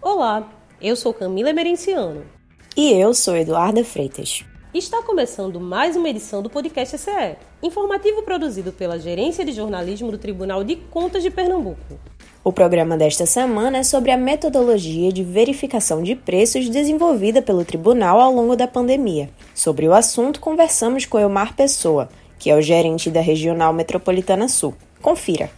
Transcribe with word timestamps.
Olá, 0.00 0.48
eu 0.80 0.94
sou 0.94 1.12
Camila 1.12 1.50
Emerenciano. 1.50 2.24
E 2.76 2.92
eu 2.92 3.12
sou 3.12 3.36
Eduarda 3.36 3.82
Freitas. 3.82 4.44
Está 4.72 5.02
começando 5.02 5.58
mais 5.58 5.96
uma 5.96 6.08
edição 6.08 6.40
do 6.40 6.48
podcast 6.48 6.96
CE, 6.96 7.36
informativo 7.60 8.22
produzido 8.22 8.72
pela 8.72 8.96
Gerência 8.96 9.44
de 9.44 9.50
Jornalismo 9.50 10.12
do 10.12 10.16
Tribunal 10.16 10.62
de 10.62 10.76
Contas 10.76 11.24
de 11.24 11.30
Pernambuco. 11.30 11.98
O 12.44 12.52
programa 12.52 12.96
desta 12.96 13.26
semana 13.26 13.78
é 13.78 13.82
sobre 13.82 14.12
a 14.12 14.16
metodologia 14.16 15.10
de 15.10 15.24
verificação 15.24 16.00
de 16.00 16.14
preços 16.14 16.68
desenvolvida 16.68 17.42
pelo 17.42 17.64
tribunal 17.64 18.20
ao 18.20 18.32
longo 18.32 18.54
da 18.54 18.68
pandemia. 18.68 19.28
Sobre 19.52 19.88
o 19.88 19.92
assunto, 19.92 20.38
conversamos 20.38 21.06
com 21.06 21.18
Elmar 21.18 21.56
Pessoa, 21.56 22.08
que 22.38 22.50
é 22.50 22.54
o 22.54 22.62
gerente 22.62 23.10
da 23.10 23.20
Regional 23.20 23.72
Metropolitana 23.72 24.46
Sul. 24.46 24.76
Confira. 25.02 25.57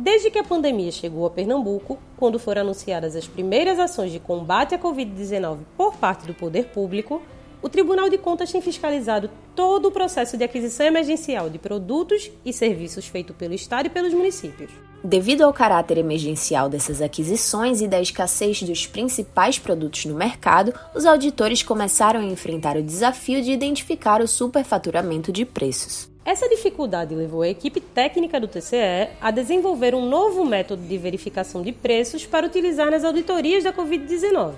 Desde 0.00 0.30
que 0.30 0.38
a 0.38 0.44
pandemia 0.44 0.92
chegou 0.92 1.26
a 1.26 1.30
Pernambuco, 1.30 1.98
quando 2.16 2.38
foram 2.38 2.62
anunciadas 2.62 3.16
as 3.16 3.26
primeiras 3.26 3.80
ações 3.80 4.12
de 4.12 4.20
combate 4.20 4.72
à 4.72 4.78
Covid-19 4.78 5.58
por 5.76 5.96
parte 5.96 6.24
do 6.24 6.32
poder 6.32 6.66
público, 6.66 7.20
o 7.60 7.68
Tribunal 7.68 8.08
de 8.08 8.16
Contas 8.16 8.52
tem 8.52 8.62
fiscalizado 8.62 9.28
todo 9.56 9.88
o 9.88 9.90
processo 9.90 10.36
de 10.36 10.44
aquisição 10.44 10.86
emergencial 10.86 11.50
de 11.50 11.58
produtos 11.58 12.30
e 12.44 12.52
serviços 12.52 13.08
feito 13.08 13.34
pelo 13.34 13.54
Estado 13.54 13.86
e 13.86 13.90
pelos 13.90 14.14
municípios. 14.14 14.70
Devido 15.02 15.42
ao 15.42 15.52
caráter 15.52 15.98
emergencial 15.98 16.68
dessas 16.68 17.02
aquisições 17.02 17.80
e 17.80 17.88
da 17.88 18.00
escassez 18.00 18.62
dos 18.62 18.86
principais 18.86 19.58
produtos 19.58 20.04
no 20.04 20.14
mercado, 20.14 20.72
os 20.94 21.06
auditores 21.06 21.64
começaram 21.64 22.20
a 22.20 22.24
enfrentar 22.24 22.76
o 22.76 22.82
desafio 22.84 23.42
de 23.42 23.50
identificar 23.50 24.22
o 24.22 24.28
superfaturamento 24.28 25.32
de 25.32 25.44
preços. 25.44 26.08
Essa 26.28 26.46
dificuldade 26.46 27.14
levou 27.14 27.40
a 27.40 27.48
equipe 27.48 27.80
técnica 27.80 28.38
do 28.38 28.46
TCE 28.46 29.08
a 29.18 29.30
desenvolver 29.30 29.94
um 29.94 30.06
novo 30.06 30.44
método 30.44 30.82
de 30.82 30.98
verificação 30.98 31.62
de 31.62 31.72
preços 31.72 32.26
para 32.26 32.46
utilizar 32.46 32.90
nas 32.90 33.02
auditorias 33.02 33.64
da 33.64 33.72
Covid-19. 33.72 34.52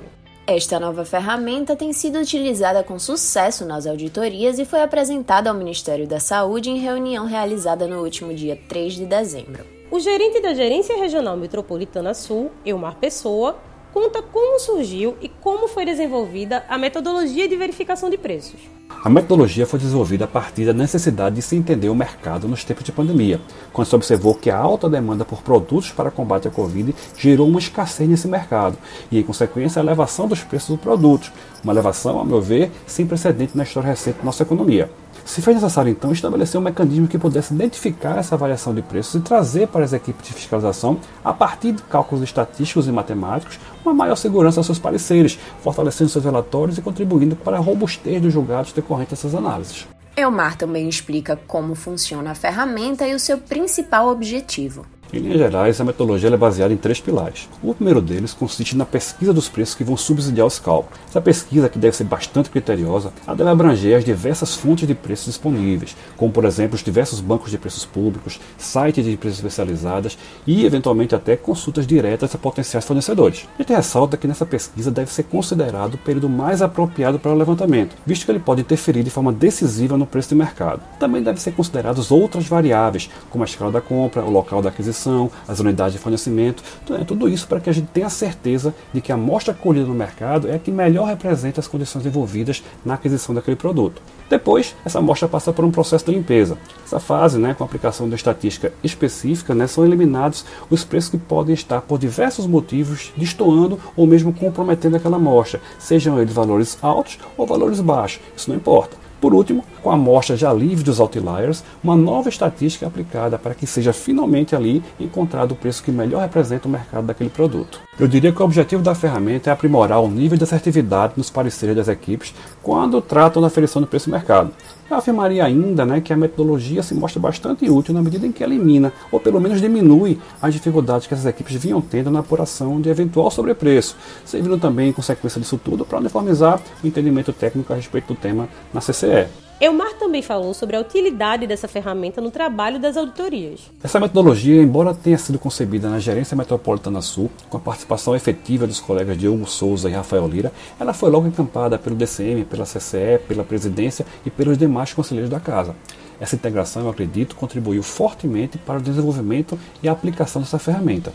Esta 0.48 0.80
nova 0.80 1.04
ferramenta 1.04 1.76
tem 1.76 1.92
sido 1.92 2.18
utilizada 2.18 2.82
com 2.82 2.98
sucesso 2.98 3.64
nas 3.64 3.86
auditorias 3.86 4.58
e 4.58 4.64
foi 4.64 4.82
apresentada 4.82 5.48
ao 5.48 5.54
Ministério 5.54 6.08
da 6.08 6.18
Saúde 6.18 6.70
em 6.70 6.78
reunião 6.78 7.24
realizada 7.24 7.86
no 7.86 8.02
último 8.02 8.34
dia 8.34 8.58
3 8.68 8.94
de 8.94 9.06
dezembro. 9.06 9.64
O 9.92 10.00
gerente 10.00 10.40
da 10.40 10.52
Gerência 10.52 10.96
Regional 10.96 11.36
Metropolitana 11.36 12.14
Sul, 12.14 12.50
Elmar 12.66 12.96
Pessoa, 12.96 13.56
conta 13.92 14.20
como 14.20 14.58
surgiu 14.58 15.16
e 15.20 15.28
como 15.28 15.68
foi 15.68 15.84
desenvolvida 15.84 16.64
a 16.68 16.76
metodologia 16.76 17.46
de 17.46 17.54
verificação 17.54 18.10
de 18.10 18.18
preços. 18.18 18.58
A 19.02 19.08
metodologia 19.08 19.66
foi 19.66 19.78
desenvolvida 19.78 20.26
a 20.26 20.28
partir 20.28 20.66
da 20.66 20.74
necessidade 20.74 21.36
de 21.36 21.40
se 21.40 21.56
entender 21.56 21.88
o 21.88 21.94
mercado 21.94 22.46
nos 22.46 22.64
tempos 22.64 22.84
de 22.84 22.92
pandemia, 22.92 23.40
quando 23.72 23.88
se 23.88 23.96
observou 23.96 24.34
que 24.34 24.50
a 24.50 24.58
alta 24.58 24.90
demanda 24.90 25.24
por 25.24 25.40
produtos 25.40 25.90
para 25.90 26.10
combate 26.10 26.48
à 26.48 26.50
Covid 26.50 26.94
gerou 27.16 27.48
uma 27.48 27.58
escassez 27.58 28.06
nesse 28.06 28.28
mercado 28.28 28.76
e, 29.10 29.18
em 29.18 29.22
consequência, 29.22 29.80
a 29.80 29.82
elevação 29.82 30.28
dos 30.28 30.44
preços 30.44 30.68
dos 30.68 30.80
produtos, 30.80 31.32
uma 31.64 31.72
elevação, 31.72 32.20
a 32.20 32.24
meu 32.26 32.42
ver, 32.42 32.70
sem 32.86 33.06
precedente 33.06 33.56
na 33.56 33.62
história 33.62 33.88
recente 33.88 34.18
da 34.18 34.24
nossa 34.24 34.42
economia. 34.42 34.90
Se 35.24 35.42
fez 35.42 35.56
necessário, 35.56 35.90
então, 35.90 36.12
estabelecer 36.12 36.60
um 36.60 36.64
mecanismo 36.64 37.08
que 37.08 37.18
pudesse 37.18 37.54
identificar 37.54 38.18
essa 38.18 38.36
variação 38.36 38.74
de 38.74 38.82
preços 38.82 39.14
e 39.14 39.24
trazer 39.24 39.68
para 39.68 39.84
as 39.84 39.92
equipes 39.92 40.26
de 40.26 40.34
fiscalização, 40.34 40.98
a 41.24 41.32
partir 41.32 41.72
de 41.72 41.82
cálculos 41.82 42.24
estatísticos 42.24 42.86
e 42.86 42.92
matemáticos, 42.92 43.58
uma 43.84 43.94
maior 43.94 44.16
segurança 44.16 44.60
aos 44.60 44.66
seus 44.66 44.78
pareceres, 44.78 45.38
fortalecendo 45.62 46.10
seus 46.10 46.24
relatórios 46.24 46.78
e 46.78 46.82
contribuindo 46.82 47.36
para 47.36 47.56
a 47.56 47.60
robustez 47.60 48.20
dos 48.20 48.32
julgados 48.32 48.72
decorrentes 48.72 49.12
dessas 49.12 49.34
análises. 49.34 49.86
Elmar 50.16 50.56
também 50.56 50.88
explica 50.88 51.36
como 51.46 51.74
funciona 51.74 52.32
a 52.32 52.34
ferramenta 52.34 53.06
e 53.06 53.14
o 53.14 53.20
seu 53.20 53.38
principal 53.38 54.08
objetivo. 54.08 54.84
Em 55.12 55.18
linhas 55.18 55.38
gerais, 55.38 55.80
a 55.80 55.84
metodologia 55.84 56.28
é 56.28 56.36
baseada 56.36 56.72
em 56.72 56.76
três 56.76 57.00
pilares. 57.00 57.48
O 57.60 57.74
primeiro 57.74 58.00
deles 58.00 58.32
consiste 58.32 58.76
na 58.76 58.84
pesquisa 58.84 59.32
dos 59.32 59.48
preços 59.48 59.74
que 59.74 59.82
vão 59.82 59.96
subsidiar 59.96 60.46
os 60.46 60.60
cálculos. 60.60 61.00
Essa 61.08 61.20
pesquisa, 61.20 61.68
que 61.68 61.80
deve 61.80 61.96
ser 61.96 62.04
bastante 62.04 62.48
criteriosa, 62.48 63.12
deve 63.26 63.50
abranger 63.50 63.96
as 63.96 64.04
diversas 64.04 64.54
fontes 64.54 64.86
de 64.86 64.94
preços 64.94 65.26
disponíveis, 65.26 65.96
como 66.16 66.30
por 66.30 66.44
exemplo 66.44 66.76
os 66.76 66.84
diversos 66.84 67.18
bancos 67.20 67.50
de 67.50 67.58
preços 67.58 67.84
públicos, 67.84 68.38
sites 68.56 69.04
de 69.04 69.10
empresas 69.10 69.38
especializadas 69.38 70.16
e, 70.46 70.64
eventualmente, 70.64 71.12
até 71.12 71.36
consultas 71.36 71.88
diretas 71.88 72.32
a 72.32 72.38
potenciais 72.38 72.84
fornecedores. 72.84 73.48
A 73.58 73.62
gente 73.62 73.72
ressalta 73.72 74.16
que 74.16 74.28
nessa 74.28 74.46
pesquisa 74.46 74.92
deve 74.92 75.10
ser 75.10 75.24
considerado 75.24 75.94
o 75.94 75.98
período 75.98 76.28
mais 76.28 76.62
apropriado 76.62 77.18
para 77.18 77.32
o 77.32 77.36
levantamento, 77.36 77.96
visto 78.06 78.24
que 78.24 78.30
ele 78.30 78.38
pode 78.38 78.60
interferir 78.60 79.02
de 79.02 79.10
forma 79.10 79.32
decisiva 79.32 79.98
no 79.98 80.06
preço 80.06 80.28
de 80.28 80.36
mercado. 80.36 80.82
Também 81.00 81.20
devem 81.20 81.40
ser 81.40 81.50
consideradas 81.50 82.12
outras 82.12 82.46
variáveis, 82.46 83.10
como 83.28 83.42
a 83.42 83.46
escala 83.46 83.72
da 83.72 83.80
compra, 83.80 84.22
o 84.22 84.30
local 84.30 84.62
da 84.62 84.68
aquisição 84.68 84.99
as 85.46 85.60
unidades 85.60 85.94
de 85.94 85.98
fornecimento, 85.98 86.62
é 86.90 87.04
tudo 87.04 87.28
isso 87.28 87.46
para 87.46 87.60
que 87.60 87.70
a 87.70 87.72
gente 87.72 87.88
tenha 87.88 88.08
certeza 88.08 88.74
de 88.92 89.00
que 89.00 89.12
a 89.12 89.14
amostra 89.14 89.54
colhida 89.54 89.86
no 89.86 89.94
mercado 89.94 90.48
é 90.48 90.54
a 90.54 90.58
que 90.58 90.70
melhor 90.70 91.06
representa 91.06 91.60
as 91.60 91.68
condições 91.68 92.04
envolvidas 92.04 92.62
na 92.84 92.94
aquisição 92.94 93.34
daquele 93.34 93.56
produto. 93.56 94.02
Depois, 94.28 94.76
essa 94.84 95.00
amostra 95.00 95.28
passa 95.28 95.52
por 95.52 95.64
um 95.64 95.72
processo 95.72 96.06
de 96.06 96.12
limpeza. 96.12 96.56
Essa 96.84 97.00
fase, 97.00 97.36
né, 97.36 97.52
com 97.52 97.64
a 97.64 97.66
aplicação 97.66 98.08
de 98.08 98.14
estatística 98.14 98.72
específica, 98.82 99.54
né, 99.54 99.66
são 99.66 99.84
eliminados 99.84 100.44
os 100.70 100.84
preços 100.84 101.10
que 101.10 101.18
podem 101.18 101.52
estar, 101.52 101.80
por 101.80 101.98
diversos 101.98 102.46
motivos, 102.46 103.12
destoando 103.16 103.78
ou 103.96 104.06
mesmo 104.06 104.32
comprometendo 104.32 104.96
aquela 104.96 105.16
amostra, 105.16 105.60
sejam 105.78 106.20
eles 106.20 106.32
valores 106.32 106.78
altos 106.80 107.18
ou 107.36 107.46
valores 107.46 107.80
baixos, 107.80 108.20
isso 108.36 108.48
não 108.48 108.56
importa. 108.56 108.96
Por 109.20 109.34
último, 109.34 109.62
com 109.82 109.90
a 109.90 109.94
amostra 109.94 110.36
já 110.36 110.52
livre 110.52 110.82
dos 110.82 110.98
outliers, 110.98 111.62
uma 111.84 111.94
nova 111.94 112.30
estatística 112.30 112.86
é 112.86 112.88
aplicada 112.88 113.38
para 113.38 113.54
que 113.54 113.66
seja 113.66 113.92
finalmente 113.92 114.56
ali 114.56 114.82
encontrado 114.98 115.52
o 115.52 115.56
preço 115.56 115.82
que 115.82 115.92
melhor 115.92 116.22
representa 116.22 116.66
o 116.66 116.70
mercado 116.70 117.06
daquele 117.06 117.28
produto. 117.28 117.80
Eu 118.00 118.08
diria 118.08 118.32
que 118.32 118.40
o 118.40 118.44
objetivo 118.46 118.82
da 118.82 118.94
ferramenta 118.94 119.50
é 119.50 119.52
aprimorar 119.52 120.00
o 120.00 120.08
nível 120.08 120.38
de 120.38 120.42
assertividade 120.42 121.12
nos 121.18 121.28
pareceres 121.28 121.76
das 121.76 121.86
equipes 121.86 122.34
quando 122.62 122.98
tratam 123.02 123.42
da 123.42 123.48
aferição 123.48 123.82
do 123.82 123.86
preço 123.86 124.08
do 124.08 124.12
mercado. 124.12 124.52
Eu 124.90 124.96
afirmaria 124.96 125.44
ainda 125.44 125.84
né, 125.84 126.00
que 126.00 126.10
a 126.10 126.16
metodologia 126.16 126.82
se 126.82 126.94
mostra 126.94 127.20
bastante 127.20 127.68
útil 127.68 127.92
na 127.92 128.00
medida 128.00 128.26
em 128.26 128.32
que 128.32 128.42
elimina, 128.42 128.90
ou 129.12 129.20
pelo 129.20 129.38
menos 129.38 129.60
diminui, 129.60 130.18
as 130.40 130.54
dificuldades 130.54 131.06
que 131.06 131.12
essas 131.12 131.26
equipes 131.26 131.54
vinham 131.56 131.82
tendo 131.82 132.10
na 132.10 132.20
apuração 132.20 132.80
de 132.80 132.88
eventual 132.88 133.30
sobrepreço, 133.30 133.94
servindo 134.24 134.56
também, 134.56 134.88
em 134.88 134.92
consequência 134.94 135.38
disso 135.38 135.60
tudo, 135.62 135.84
para 135.84 135.98
uniformizar 135.98 136.58
o 136.82 136.86
entendimento 136.86 137.34
técnico 137.34 137.70
a 137.70 137.76
respeito 137.76 138.14
do 138.14 138.18
tema 138.18 138.48
na 138.72 138.80
CCE. 138.80 139.49
Elmar 139.60 139.92
também 139.98 140.22
falou 140.22 140.54
sobre 140.54 140.74
a 140.74 140.80
utilidade 140.80 141.46
dessa 141.46 141.68
ferramenta 141.68 142.18
no 142.18 142.30
trabalho 142.30 142.80
das 142.80 142.96
auditorias. 142.96 143.60
Essa 143.82 144.00
metodologia, 144.00 144.62
embora 144.62 144.94
tenha 144.94 145.18
sido 145.18 145.38
concebida 145.38 145.90
na 145.90 145.98
Gerência 145.98 146.34
Metropolitana 146.34 147.02
Sul, 147.02 147.30
com 147.50 147.58
a 147.58 147.60
participação 147.60 148.16
efetiva 148.16 148.66
dos 148.66 148.80
colegas 148.80 149.18
Diogo 149.18 149.46
Souza 149.46 149.90
e 149.90 149.92
Rafael 149.92 150.26
Lira, 150.26 150.50
ela 150.80 150.94
foi 150.94 151.10
logo 151.10 151.26
encampada 151.26 151.78
pelo 151.78 151.94
DCM, 151.94 152.46
pela 152.46 152.64
CCE, 152.64 153.20
pela 153.28 153.44
presidência 153.44 154.06
e 154.24 154.30
pelos 154.30 154.56
demais 154.56 154.94
conselheiros 154.94 155.28
da 155.28 155.38
casa. 155.38 155.76
Essa 156.18 156.36
integração, 156.36 156.84
eu 156.84 156.88
acredito, 156.88 157.36
contribuiu 157.36 157.82
fortemente 157.82 158.56
para 158.56 158.78
o 158.78 158.82
desenvolvimento 158.82 159.58
e 159.82 159.90
a 159.90 159.92
aplicação 159.92 160.40
dessa 160.40 160.58
ferramenta. 160.58 161.12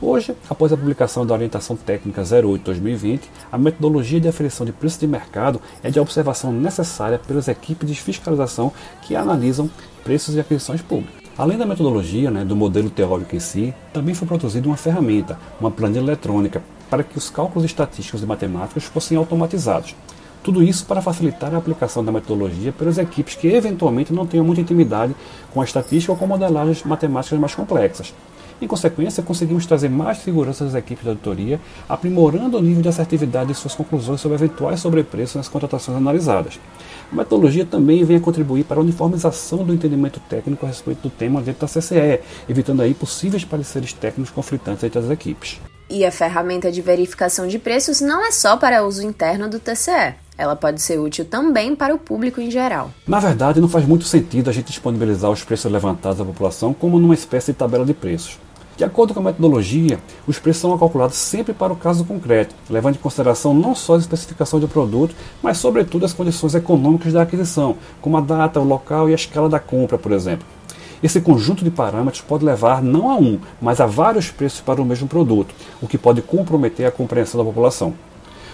Hoje, 0.00 0.32
após 0.48 0.72
a 0.72 0.76
publicação 0.76 1.26
da 1.26 1.34
Orientação 1.34 1.74
Técnica 1.74 2.22
08-2020, 2.22 3.22
a 3.50 3.58
metodologia 3.58 4.20
de 4.20 4.28
aferição 4.28 4.64
de 4.64 4.70
preço 4.70 5.00
de 5.00 5.08
mercado 5.08 5.60
é 5.82 5.90
de 5.90 5.98
observação 5.98 6.52
necessária 6.52 7.18
pelas 7.18 7.48
equipes 7.48 7.88
de 7.88 8.00
fiscalização 8.00 8.72
que 9.02 9.16
analisam 9.16 9.68
preços 10.04 10.36
e 10.36 10.40
aquisições 10.40 10.80
públicas. 10.80 11.20
Além 11.36 11.58
da 11.58 11.66
metodologia, 11.66 12.30
né, 12.30 12.44
do 12.44 12.54
modelo 12.54 12.88
teórico 12.90 13.34
em 13.34 13.40
si, 13.40 13.74
também 13.92 14.14
foi 14.14 14.28
produzida 14.28 14.68
uma 14.68 14.76
ferramenta, 14.76 15.36
uma 15.60 15.70
planilha 15.70 15.98
eletrônica, 15.98 16.62
para 16.88 17.02
que 17.02 17.18
os 17.18 17.28
cálculos 17.28 17.64
estatísticos 17.64 18.22
e 18.22 18.26
matemáticos 18.26 18.84
fossem 18.84 19.16
automatizados. 19.16 19.96
Tudo 20.44 20.62
isso 20.62 20.86
para 20.86 21.02
facilitar 21.02 21.52
a 21.52 21.58
aplicação 21.58 22.04
da 22.04 22.12
metodologia 22.12 22.70
pelas 22.70 22.98
equipes 22.98 23.34
que 23.34 23.48
eventualmente 23.48 24.12
não 24.12 24.28
tenham 24.28 24.46
muita 24.46 24.60
intimidade 24.60 25.14
com 25.52 25.60
a 25.60 25.64
estatística 25.64 26.12
ou 26.12 26.18
com 26.18 26.26
modelagens 26.28 26.84
matemáticas 26.84 27.38
mais 27.40 27.54
complexas. 27.56 28.14
Em 28.60 28.66
consequência, 28.66 29.22
conseguimos 29.22 29.66
trazer 29.66 29.88
mais 29.88 30.18
segurança 30.18 30.64
às 30.64 30.74
equipes 30.74 31.04
de 31.04 31.10
auditoria, 31.10 31.60
aprimorando 31.88 32.58
o 32.58 32.62
nível 32.62 32.82
de 32.82 32.88
assertividade 32.88 33.52
de 33.52 33.54
suas 33.54 33.74
conclusões 33.74 34.20
sobre 34.20 34.36
eventuais 34.36 34.80
sobrepreços 34.80 35.36
nas 35.36 35.48
contratações 35.48 35.96
analisadas. 35.96 36.58
A 37.12 37.14
metodologia 37.14 37.64
também 37.64 38.04
vem 38.04 38.16
a 38.16 38.20
contribuir 38.20 38.64
para 38.64 38.78
a 38.78 38.82
uniformização 38.82 39.64
do 39.64 39.72
entendimento 39.72 40.20
técnico 40.28 40.66
a 40.66 40.68
respeito 40.68 41.02
do 41.02 41.10
tema 41.10 41.40
dentro 41.40 41.66
da 41.66 41.72
CCE, 41.72 42.20
evitando 42.48 42.82
aí 42.82 42.94
possíveis 42.94 43.44
pareceres 43.44 43.92
técnicos 43.92 44.30
conflitantes 44.30 44.82
entre 44.82 44.98
as 44.98 45.08
equipes. 45.08 45.60
E 45.88 46.04
a 46.04 46.12
ferramenta 46.12 46.70
de 46.70 46.82
verificação 46.82 47.46
de 47.46 47.58
preços 47.58 48.00
não 48.00 48.26
é 48.26 48.30
só 48.30 48.56
para 48.56 48.84
uso 48.84 49.02
interno 49.02 49.48
do 49.48 49.58
TCE. 49.58 50.14
Ela 50.36 50.54
pode 50.54 50.82
ser 50.82 50.98
útil 50.98 51.24
também 51.24 51.74
para 51.74 51.94
o 51.94 51.98
público 51.98 52.40
em 52.40 52.50
geral. 52.50 52.90
Na 53.06 53.18
verdade, 53.18 53.60
não 53.60 53.68
faz 53.68 53.86
muito 53.86 54.04
sentido 54.04 54.50
a 54.50 54.52
gente 54.52 54.66
disponibilizar 54.66 55.30
os 55.30 55.42
preços 55.42 55.70
levantados 55.70 56.20
à 56.20 56.24
população 56.24 56.74
como 56.74 56.98
numa 56.98 57.14
espécie 57.14 57.52
de 57.52 57.58
tabela 57.58 57.86
de 57.86 57.94
preços. 57.94 58.38
De 58.78 58.84
acordo 58.84 59.12
com 59.12 59.18
a 59.18 59.24
metodologia, 59.24 59.98
os 60.24 60.38
preços 60.38 60.60
são 60.60 60.78
calculados 60.78 61.16
sempre 61.16 61.52
para 61.52 61.72
o 61.72 61.76
caso 61.76 62.04
concreto, 62.04 62.54
levando 62.70 62.94
em 62.94 63.00
consideração 63.00 63.52
não 63.52 63.74
só 63.74 63.96
a 63.96 63.98
especificação 63.98 64.60
do 64.60 64.68
produto, 64.68 65.16
mas 65.42 65.58
sobretudo 65.58 66.04
as 66.04 66.12
condições 66.12 66.54
econômicas 66.54 67.12
da 67.12 67.22
aquisição, 67.22 67.74
como 68.00 68.16
a 68.16 68.20
data, 68.20 68.60
o 68.60 68.64
local 68.64 69.08
e 69.08 69.12
a 69.12 69.16
escala 69.16 69.48
da 69.48 69.58
compra, 69.58 69.98
por 69.98 70.12
exemplo. 70.12 70.46
Esse 71.02 71.20
conjunto 71.20 71.64
de 71.64 71.72
parâmetros 71.72 72.22
pode 72.22 72.44
levar 72.44 72.80
não 72.80 73.10
a 73.10 73.16
um, 73.16 73.40
mas 73.60 73.80
a 73.80 73.86
vários 73.86 74.30
preços 74.30 74.60
para 74.60 74.80
o 74.80 74.84
mesmo 74.84 75.08
produto, 75.08 75.52
o 75.82 75.88
que 75.88 75.98
pode 75.98 76.22
comprometer 76.22 76.86
a 76.86 76.92
compreensão 76.92 77.36
da 77.36 77.44
população. 77.44 77.94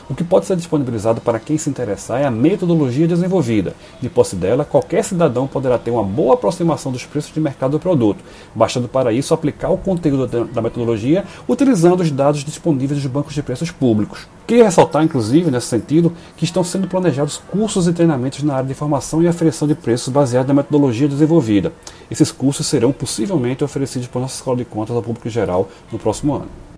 O 0.08 0.14
que 0.14 0.22
pode 0.22 0.44
ser 0.44 0.54
disponibilizado 0.56 1.20
para 1.22 1.38
quem 1.38 1.56
se 1.56 1.70
interessar 1.70 2.20
é 2.20 2.26
a 2.26 2.30
metodologia 2.30 3.08
desenvolvida. 3.08 3.74
De 4.02 4.10
posse 4.10 4.36
dela, 4.36 4.62
qualquer 4.62 5.02
cidadão 5.02 5.46
poderá 5.46 5.78
ter 5.78 5.90
uma 5.90 6.02
boa 6.02 6.34
aproximação 6.34 6.92
dos 6.92 7.06
preços 7.06 7.32
de 7.32 7.40
mercado 7.40 7.72
do 7.72 7.80
produto, 7.80 8.22
bastando 8.54 8.86
para 8.86 9.12
isso 9.12 9.32
aplicar 9.32 9.70
o 9.70 9.78
conteúdo 9.78 10.44
da 10.46 10.60
metodologia 10.60 11.24
utilizando 11.48 12.00
os 12.00 12.10
dados 12.10 12.44
disponíveis 12.44 13.00
dos 13.00 13.10
bancos 13.10 13.32
de 13.32 13.42
preços 13.42 13.70
públicos. 13.70 14.28
Queria 14.46 14.64
ressaltar, 14.64 15.02
inclusive, 15.02 15.50
nesse 15.50 15.68
sentido, 15.68 16.12
que 16.36 16.44
estão 16.44 16.62
sendo 16.62 16.86
planejados 16.86 17.38
cursos 17.50 17.88
e 17.88 17.92
treinamentos 17.94 18.42
na 18.42 18.56
área 18.56 18.68
de 18.68 18.74
formação 18.74 19.22
e 19.22 19.26
aferição 19.26 19.66
de 19.66 19.74
preços 19.74 20.12
baseados 20.12 20.48
na 20.48 20.54
metodologia 20.54 21.08
desenvolvida. 21.08 21.72
Esses 22.10 22.30
cursos 22.30 22.66
serão 22.66 22.92
possivelmente 22.92 23.64
oferecidos 23.64 24.06
por 24.06 24.20
nossa 24.20 24.34
Escola 24.34 24.58
de 24.58 24.66
Contas 24.66 24.94
ao 24.94 25.02
público 25.02 25.30
geral 25.30 25.66
no 25.90 25.98
próximo 25.98 26.34
ano. 26.34 26.73